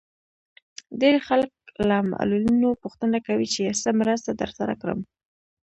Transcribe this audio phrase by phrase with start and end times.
[0.99, 1.51] ډېری خلک
[1.89, 4.99] له معلولينو پوښتنه کوي چې څه مرسته درسره وکړم.